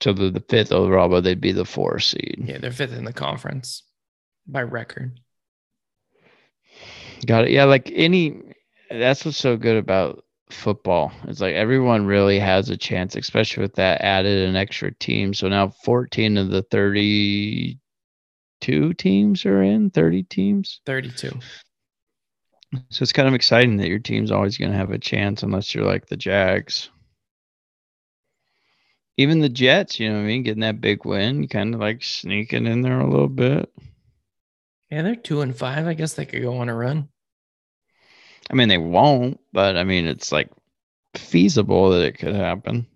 [0.00, 2.44] So they're the fifth overall, but they'd be the four seed.
[2.46, 3.82] Yeah, they're fifth in the conference
[4.46, 5.20] by record.
[7.26, 7.50] Got it.
[7.50, 8.40] Yeah, like any
[8.90, 11.12] that's what's so good about football.
[11.24, 15.34] It's like everyone really has a chance, especially with that added an extra team.
[15.34, 20.80] So now 14 of the 32 teams are in, 30 teams.
[20.86, 21.38] 32.
[22.90, 25.74] So it's kind of exciting that your team's always going to have a chance unless
[25.74, 26.88] you're like the Jags.
[29.16, 32.02] Even the Jets, you know what I mean, getting that big win, kind of like
[32.02, 33.68] sneaking in there a little bit.
[34.90, 35.86] Yeah, they're two and five.
[35.86, 37.08] I guess they could go on a run.
[38.50, 40.50] I mean, they won't, but I mean, it's like
[41.14, 42.86] feasible that it could happen.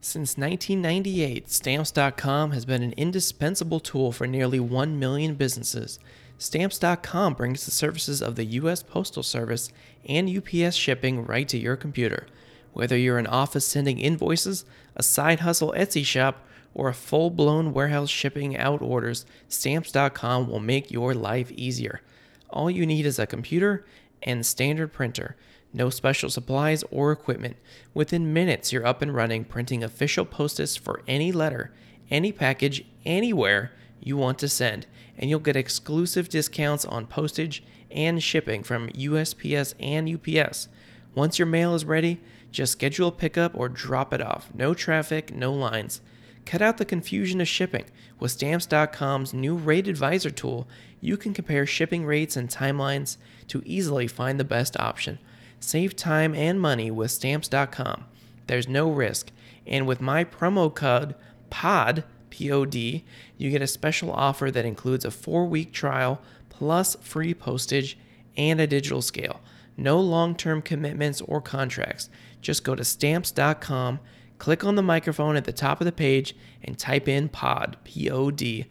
[0.00, 5.98] Since 1998, Stamps.com has been an indispensable tool for nearly 1 million businesses.
[6.38, 8.82] Stamps.com brings the services of the U.S.
[8.82, 9.70] Postal Service
[10.06, 12.26] and UPS shipping right to your computer.
[12.72, 16.46] Whether you're an office sending invoices, a side hustle Etsy shop,
[16.76, 22.02] or a full blown warehouse shipping out orders, Stamps.com will make your life easier.
[22.50, 23.86] All you need is a computer
[24.22, 25.36] and standard printer.
[25.72, 27.56] No special supplies or equipment.
[27.94, 31.72] Within minutes, you're up and running printing official post-its for any letter,
[32.10, 34.86] any package, anywhere you want to send,
[35.16, 40.68] and you'll get exclusive discounts on postage and shipping from USPS and UPS.
[41.14, 44.50] Once your mail is ready, just schedule a pickup or drop it off.
[44.54, 46.02] No traffic, no lines.
[46.46, 47.84] Cut out the confusion of shipping.
[48.18, 50.66] With Stamps.com's new Rate Advisor tool,
[51.00, 55.18] you can compare shipping rates and timelines to easily find the best option.
[55.60, 58.04] Save time and money with Stamps.com.
[58.46, 59.30] There's no risk.
[59.66, 61.16] And with my promo code
[61.50, 63.04] POD, P O D,
[63.36, 67.98] you get a special offer that includes a four week trial plus free postage
[68.36, 69.40] and a digital scale.
[69.76, 72.08] No long term commitments or contracts.
[72.40, 74.00] Just go to stamps.com,
[74.38, 78.10] click on the microphone at the top of the page, and type in POD, P
[78.10, 78.66] O D.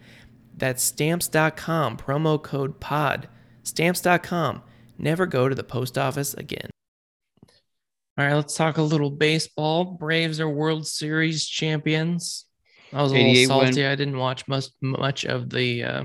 [0.58, 3.28] That's stamps.com, promo code POD.
[3.64, 4.62] Stamps.com.
[4.98, 6.70] Never go to the post office again.
[8.18, 9.84] All right, let's talk a little baseball.
[9.84, 12.46] Braves are World Series champions.
[12.94, 13.82] I was a little salty.
[13.82, 13.92] win.
[13.92, 16.04] I didn't watch much much of the uh,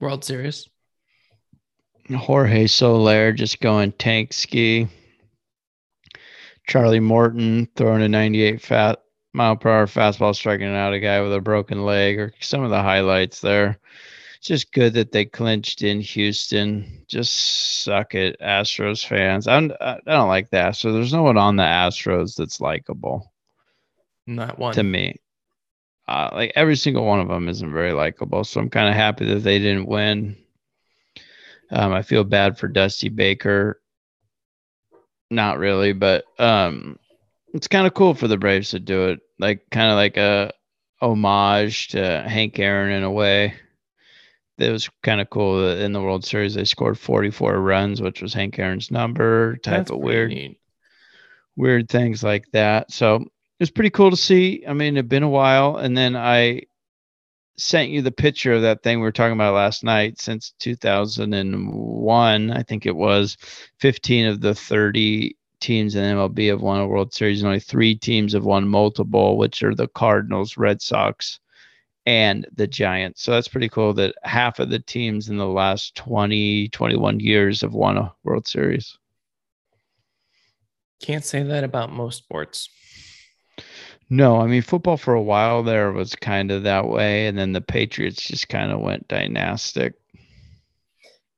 [0.00, 0.68] World Series.
[2.12, 4.88] Jorge Soler just going tank ski.
[6.66, 9.00] Charlie Morton throwing a 98 fat
[9.32, 12.70] mile per hour fastball, striking out a guy with a broken leg, or some of
[12.70, 13.78] the highlights there.
[14.38, 17.04] It's just good that they clinched in Houston.
[17.08, 19.48] Just suck it, Astros fans.
[19.48, 20.92] I'm, I don't like the Astros.
[20.92, 23.32] There's no one on the Astros that's likable
[24.26, 24.74] Not one.
[24.74, 25.16] to me.
[26.06, 28.44] Uh, like every single one of them isn't very likable.
[28.44, 30.36] So I'm kind of happy that they didn't win.
[31.70, 33.80] Um, I feel bad for Dusty Baker.
[35.34, 36.96] Not really, but um,
[37.52, 39.20] it's kind of cool for the Braves to do it.
[39.40, 40.52] Like kind of like a
[41.00, 43.54] homage to Hank Aaron in a way.
[44.58, 48.22] It was kind of cool that in the World Series they scored 44 runs, which
[48.22, 49.56] was Hank Aaron's number.
[49.56, 50.60] Type That's of weird neat.
[51.56, 52.92] weird things like that.
[52.92, 54.64] So it was pretty cool to see.
[54.68, 56.62] I mean, it'd been a while, and then I
[57.56, 60.20] sent you the picture of that thing we were talking about last night.
[60.20, 63.36] Since 2001, I think it was
[63.78, 67.94] 15 of the 30 teams in MLB have won a World Series, and only three
[67.94, 71.40] teams have won multiple, which are the Cardinals, Red Sox,
[72.06, 73.22] and the Giants.
[73.22, 77.62] So that's pretty cool that half of the teams in the last 20, 21 years
[77.62, 78.98] have won a World Series.
[81.00, 82.68] Can't say that about most sports.
[84.10, 87.52] No, I mean football for a while there was kind of that way, and then
[87.52, 89.94] the Patriots just kind of went dynastic.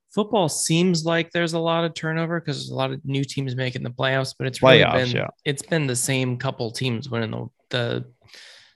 [0.09, 3.55] Football seems like there's a lot of turnover because there's a lot of new teams
[3.55, 5.27] making the playoffs, but it's really Playoffs, been yeah.
[5.45, 8.05] it's been the same couple teams winning the, the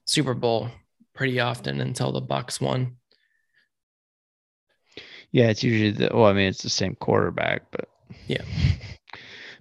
[0.05, 0.69] Super Bowl
[1.13, 2.97] pretty often until the Bucks won.
[5.31, 7.87] Yeah, it's usually the well, I mean it's the same quarterback, but
[8.27, 8.43] Yeah.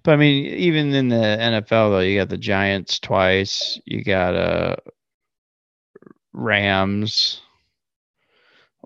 [0.03, 4.35] But I mean, even in the NFL though, you got the Giants twice, you got
[4.35, 4.77] uh
[6.33, 7.41] Rams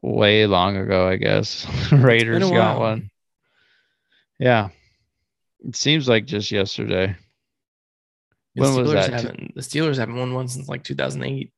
[0.03, 1.67] way long ago, I guess.
[1.93, 3.11] Raiders got one.
[4.39, 4.71] Yeah.
[5.67, 7.17] It seems like just yesterday.
[8.55, 9.13] The When was Steelers that?
[9.13, 11.53] haven't the Steelers haven't won one since like 2008.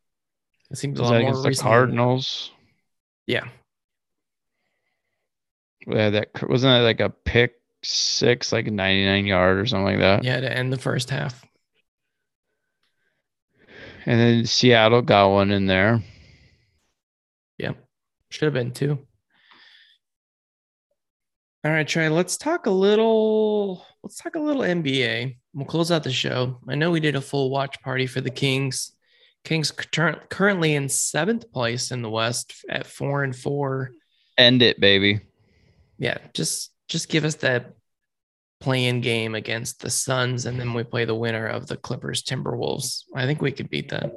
[0.70, 1.62] It seems a Was lot that more against the.
[1.62, 2.50] Cardinals?
[3.26, 3.48] Yeah,
[5.86, 7.54] Yeah, that wasn't that like a pick
[7.86, 10.24] six, like 99 yard or something like that.
[10.24, 11.44] yeah, to end the first half.
[14.04, 16.02] And then Seattle got one in there.
[17.58, 17.72] Yeah,
[18.30, 18.98] should have been two.
[21.64, 23.84] All right, Trey, let's talk a little.
[24.04, 25.36] Let's talk a little NBA.
[25.52, 26.60] We'll close out the show.
[26.68, 28.92] I know we did a full watch party for the Kings.
[29.42, 33.90] Kings currently in seventh place in the West at four and four.
[34.38, 35.20] End it, baby.
[35.98, 37.74] Yeah, just just give us that
[38.60, 43.04] playing game against the Suns, and then we play the winner of the Clippers Timberwolves.
[43.14, 44.10] I think we could beat them.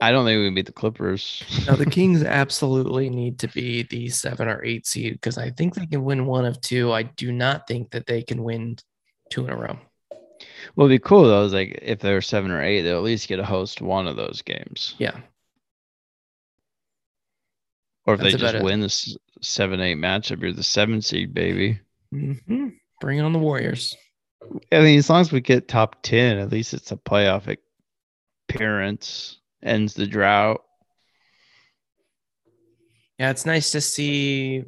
[0.00, 1.42] I don't think we can beat the Clippers.
[1.66, 5.74] no, the Kings absolutely need to be the seven or eight seed because I think
[5.74, 6.92] they can win one of two.
[6.92, 8.76] I do not think that they can win
[9.30, 9.78] two in a row.
[10.74, 13.28] What would be cool though is like if they're seven or eight, they'll at least
[13.28, 14.94] get to host one of those games.
[14.98, 15.16] Yeah.
[18.06, 21.80] Or if That's they just win the seven eight matchup, you're the seven seed, baby.
[22.12, 22.68] Mm-hmm.
[23.00, 23.96] Bring on the Warriors.
[24.70, 27.56] I mean, as long as we get top ten, at least it's a playoff
[28.48, 29.40] appearance.
[29.62, 30.62] Ends the drought.
[33.18, 34.64] Yeah, it's nice to see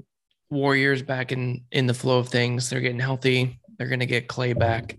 [0.48, 2.70] Warriors back in in the flow of things.
[2.70, 3.60] They're getting healthy.
[3.76, 4.96] They're going to get Clay back.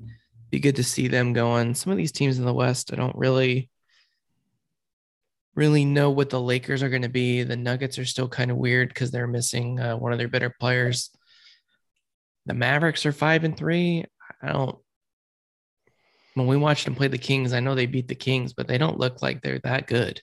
[0.52, 1.74] Be good to see them going.
[1.74, 3.70] Some of these teams in the West, I don't really
[5.58, 7.42] really know what the Lakers are going to be.
[7.42, 10.52] The Nuggets are still kind of weird because they're missing uh, one of their better
[10.52, 11.10] players.
[12.46, 14.06] The Mavericks are five and three.
[14.42, 14.78] I don't.
[16.36, 18.78] When we watched them play the Kings, I know they beat the Kings, but they
[18.78, 20.22] don't look like they're that good.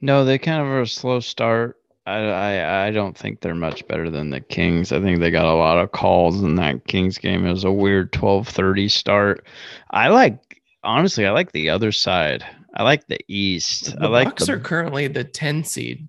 [0.00, 1.76] No, they kind of are a slow start.
[2.06, 4.92] I, I I don't think they're much better than the Kings.
[4.92, 7.44] I think they got a lot of calls in that Kings game.
[7.44, 9.44] It was a weird 12:30 start.
[9.90, 12.44] I like honestly, I like the other side.
[12.74, 13.96] I like the East.
[13.98, 16.08] The I like Bucks the, are currently the 10 seed.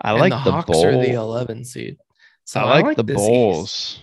[0.00, 0.86] I like the, the Hawks Bull.
[0.86, 1.98] are the 11 seed.
[2.44, 3.98] So I like, I like the Bulls.
[3.98, 4.00] East.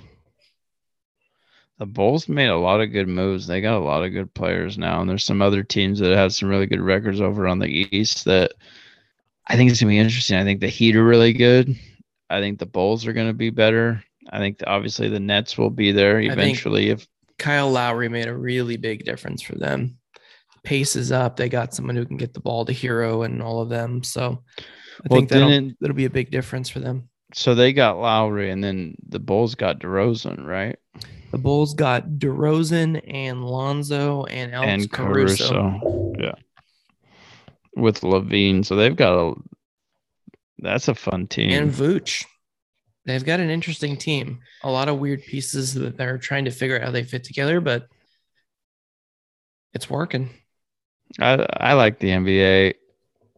[1.78, 3.48] The Bulls made a lot of good moves.
[3.48, 6.34] They got a lot of good players now, and there's some other teams that have
[6.34, 8.54] some really good records over on the East that
[9.48, 10.38] I think it's gonna be interesting.
[10.38, 11.78] I think the Heat are really good.
[12.30, 14.04] I think the Bulls are gonna be better.
[14.30, 16.90] I think the, obviously the Nets will be there eventually.
[16.90, 19.98] If Kyle Lowry made a really big difference for them.
[20.66, 21.38] Pace is up.
[21.38, 24.04] They got someone who can get the ball to Herro and all of them.
[24.04, 27.10] So I well, think that'll, that'll be a big difference for them.
[27.34, 30.78] So they got Lowry, and then the Bulls got DeRozan, right?
[31.32, 35.50] The Bulls got DeRozan and Lonzo and Alex and Caruso.
[35.50, 36.14] Caruso.
[36.20, 36.36] Yeah,
[37.76, 39.34] with LaVine, so they've got a.
[40.60, 41.52] That's a fun team.
[41.52, 42.26] And Vooch,
[43.06, 44.40] they've got an interesting team.
[44.64, 47.60] A lot of weird pieces that they're trying to figure out how they fit together,
[47.60, 47.88] but
[49.74, 50.30] it's working.
[51.20, 52.74] I I like the NBA.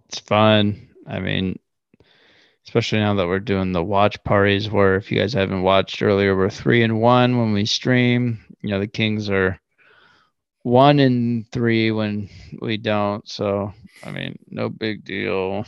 [0.08, 0.90] It's fun.
[1.06, 1.60] I mean,
[2.68, 6.36] especially now that we're doing the watch parties where if you guys haven't watched earlier
[6.36, 9.60] we're three and one when we stream you know the kings are
[10.64, 12.30] one and three when
[12.62, 15.64] we don't so i mean no big deal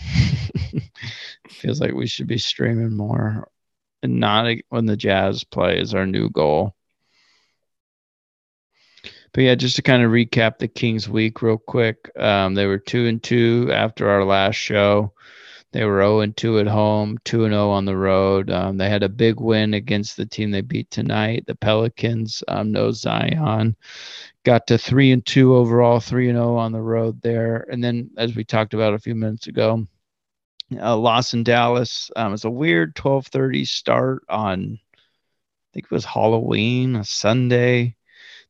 [1.50, 3.48] feels like we should be streaming more
[4.04, 6.76] and not when the jazz play is our new goal
[9.34, 12.80] but yeah just to kind of recap the kings week real quick um, they were
[12.80, 15.14] two and two after our last show
[15.72, 18.50] they were 0 and 2 at home, 2 and 0 on the road.
[18.50, 22.44] Um, they had a big win against the team they beat tonight, the Pelicans.
[22.48, 23.76] Um, no Zion.
[24.44, 27.68] Got to 3 and 2 overall, 3 and 0 on the road there.
[27.72, 29.86] And then, as we talked about a few minutes ago,
[30.76, 32.10] uh, loss in Dallas.
[32.16, 37.96] Um, it's a weird 12:30 start on, I think it was Halloween, a Sunday.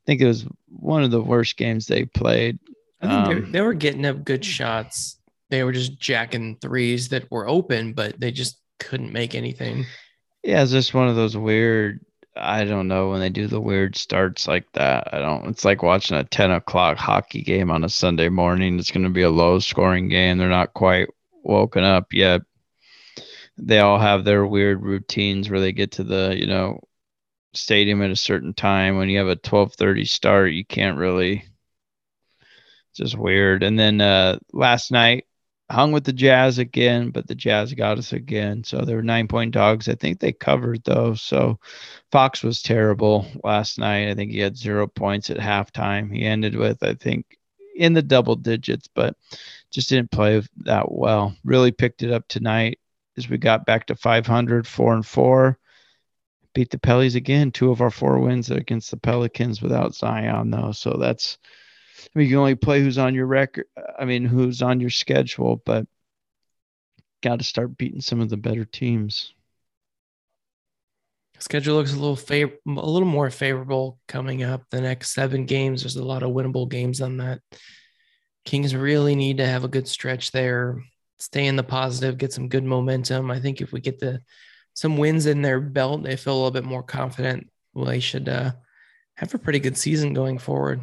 [0.10, 2.58] I think it was one of the worst games they played.
[3.02, 5.20] I think um, they were getting up good shots
[5.50, 9.86] they were just jacking threes that were open, but they just couldn't make anything.
[10.44, 12.00] Yeah, it's just one of those weird.
[12.36, 15.14] I don't know when they do the weird starts like that.
[15.14, 15.48] I don't.
[15.48, 18.80] It's like watching a ten o'clock hockey game on a Sunday morning.
[18.80, 20.38] It's going to be a low scoring game.
[20.38, 21.10] They're not quite
[21.44, 22.42] woken up yet.
[23.58, 26.80] They all have their weird routines where they get to the you know
[27.60, 28.98] stadium at a certain time.
[28.98, 31.46] When you have a twelve thirty start, you can't really.
[32.92, 33.64] It's just weird.
[33.64, 35.26] And then uh, last night
[35.70, 38.64] hung with the Jazz again, but the Jazz got us again.
[38.64, 39.88] So they were nine point dogs.
[39.88, 41.14] I think they covered though.
[41.14, 41.60] So
[42.12, 44.10] Fox was terrible last night.
[44.10, 46.14] I think he had zero points at halftime.
[46.14, 47.38] He ended with, I think,
[47.76, 49.16] in the double digits, but
[49.72, 51.36] just didn't play that well.
[51.44, 52.80] Really picked it up tonight
[53.18, 55.59] as we got back to 500, four and four.
[56.54, 57.52] Beat the Pellies again.
[57.52, 60.72] Two of our four wins against the Pelicans without Zion, though.
[60.72, 61.38] So that's
[62.06, 63.66] I mean, you can only play who's on your record.
[63.98, 65.86] I mean, who's on your schedule, but
[67.22, 69.34] got to start beating some of the better teams.
[71.40, 74.64] Schedule looks a little favor- a little more favorable coming up.
[74.72, 77.40] The next seven games, there's a lot of winnable games on that.
[78.44, 80.84] Kings really need to have a good stretch there.
[81.22, 83.30] stay in the positive, get some good momentum.
[83.30, 84.22] I think if we get the
[84.80, 87.50] some wins in their belt, they feel a little bit more confident.
[87.74, 88.54] Well, they should uh,
[89.16, 90.80] have a pretty good season going forward.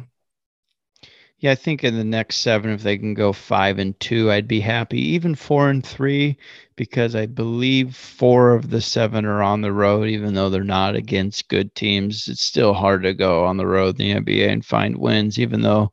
[1.39, 4.47] Yeah, I think in the next seven, if they can go five and two, I'd
[4.47, 4.99] be happy.
[4.99, 6.37] Even four and three,
[6.75, 10.95] because I believe four of the seven are on the road, even though they're not
[10.95, 12.27] against good teams.
[12.27, 15.61] It's still hard to go on the road in the NBA and find wins, even
[15.61, 15.91] though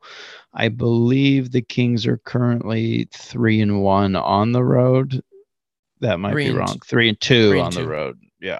[0.53, 5.23] I believe the Kings are currently three and one on the road.
[6.01, 6.79] That might three be wrong.
[6.85, 7.81] Three and two three and on two.
[7.83, 8.19] the road.
[8.41, 8.59] Yeah.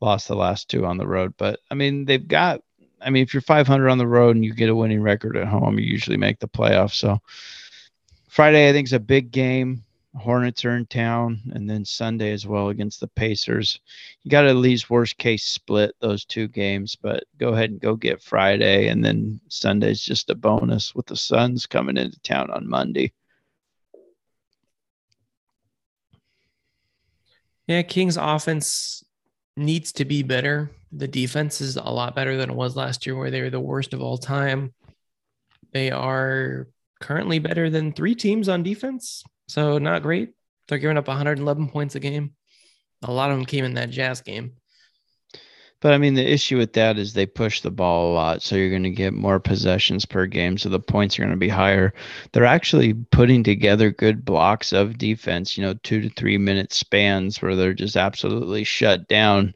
[0.00, 1.34] Lost the last two on the road.
[1.36, 2.60] But I mean, they've got
[3.04, 5.46] I mean, if you're 500 on the road and you get a winning record at
[5.46, 6.94] home, you usually make the playoffs.
[6.94, 7.20] So
[8.28, 9.84] Friday, I think is a big game.
[10.16, 13.80] Hornets are in town, and then Sunday as well against the Pacers.
[14.22, 17.80] You got to at least worst case split those two games, but go ahead and
[17.80, 22.48] go get Friday, and then Sunday's just a bonus with the Suns coming into town
[22.50, 23.12] on Monday.
[27.66, 29.02] Yeah, Kings offense
[29.56, 30.70] needs to be better.
[30.92, 33.60] The defense is a lot better than it was last year, where they were the
[33.60, 34.74] worst of all time.
[35.72, 36.68] They are
[37.00, 40.30] currently better than three teams on defense, so not great.
[40.68, 42.34] They're giving up 111 points a game.
[43.02, 44.52] A lot of them came in that Jazz game.
[45.80, 48.40] But I mean, the issue with that is they push the ball a lot.
[48.40, 50.56] So you're going to get more possessions per game.
[50.56, 51.92] So the points are going to be higher.
[52.32, 57.42] They're actually putting together good blocks of defense, you know, two to three minute spans
[57.42, 59.52] where they're just absolutely shut down.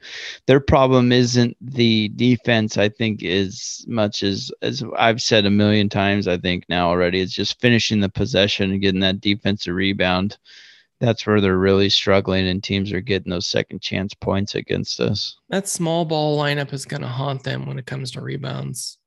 [0.46, 5.88] Their problem isn't the defense, I think, as much as, as I've said a million
[5.88, 10.36] times, I think now already, it's just finishing the possession and getting that defensive rebound
[11.00, 15.36] that's where they're really struggling and teams are getting those second chance points against us.
[15.48, 18.98] That small ball lineup is going to haunt them when it comes to rebounds.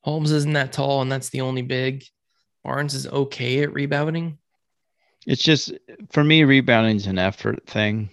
[0.00, 2.04] Holmes isn't that tall, and that's the only big.
[2.64, 4.38] Barnes is okay at rebounding.
[5.26, 5.72] It's just
[6.10, 8.10] for me, rebounding is an effort thing.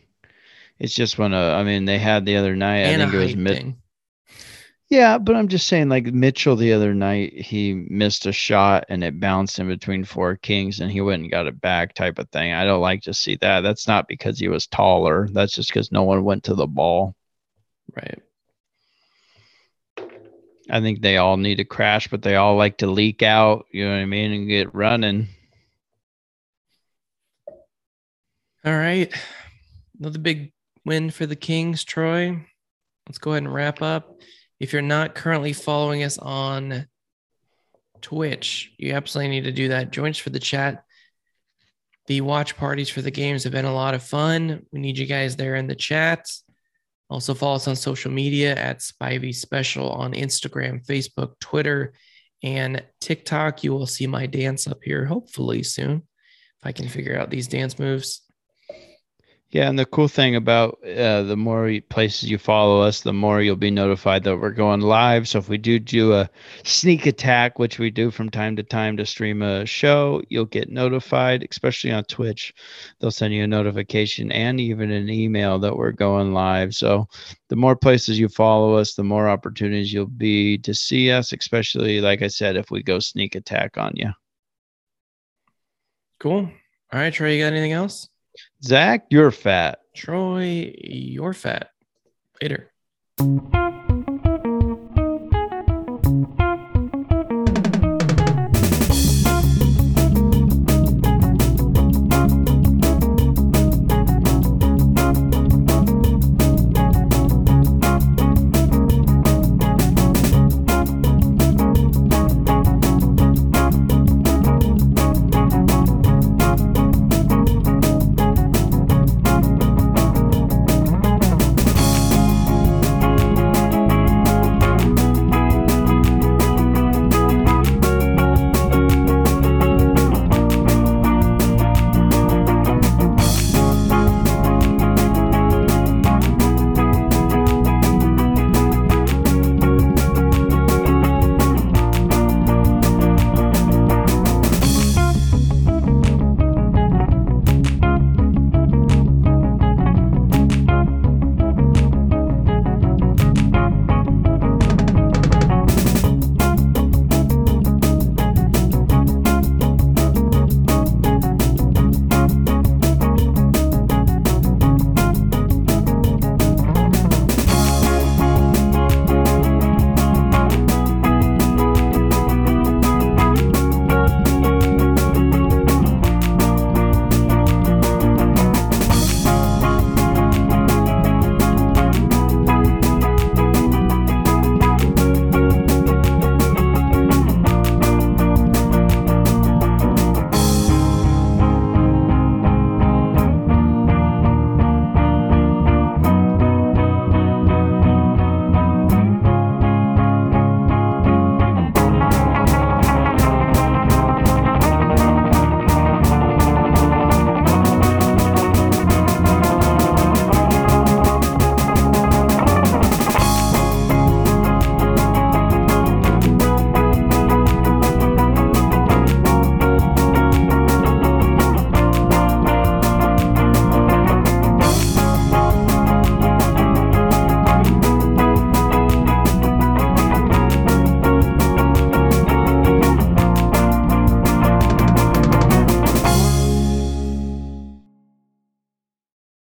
[0.79, 2.79] It's just when a, I mean, they had the other night.
[2.79, 3.75] And I think it was mid.
[4.89, 9.03] Yeah, but I'm just saying, like Mitchell the other night, he missed a shot and
[9.03, 12.29] it bounced in between four kings and he went and got it back, type of
[12.29, 12.53] thing.
[12.53, 13.61] I don't like to see that.
[13.61, 15.27] That's not because he was taller.
[15.31, 17.15] That's just because no one went to the ball.
[17.95, 18.21] Right.
[20.69, 23.85] I think they all need to crash, but they all like to leak out, you
[23.85, 25.27] know what I mean, and get running.
[28.63, 29.11] All right.
[29.99, 30.51] Another big
[30.85, 32.39] win for the Kings, Troy.
[33.07, 34.19] Let's go ahead and wrap up.
[34.59, 36.87] If you're not currently following us on
[38.01, 39.91] Twitch, you absolutely need to do that.
[39.91, 40.83] Join us for the chat.
[42.07, 44.65] The watch parties for the games have been a lot of fun.
[44.71, 46.29] We need you guys there in the chat.
[47.09, 51.93] Also follow us on social media at Spivey Special on Instagram, Facebook, Twitter,
[52.43, 53.63] and TikTok.
[53.63, 57.47] You will see my dance up here hopefully soon if I can figure out these
[57.47, 58.21] dance moves.
[59.51, 63.41] Yeah, and the cool thing about uh, the more places you follow us, the more
[63.41, 65.29] you'll be notified that we're going live.
[65.29, 66.29] So if we do do a
[66.63, 70.69] sneak attack, which we do from time to time to stream a show, you'll get
[70.69, 72.53] notified, especially on Twitch.
[72.99, 76.73] They'll send you a notification and even an email that we're going live.
[76.75, 77.07] So
[77.47, 82.01] the more places you follow us, the more opportunities you'll be to see us, especially,
[82.01, 84.11] like I said, if we go sneak attack on you.
[86.19, 86.49] Cool.
[86.91, 88.09] All right, Trey, you got anything else?
[88.63, 89.79] Zach, you're fat.
[89.95, 91.71] Troy, you're fat.
[92.41, 92.71] Later.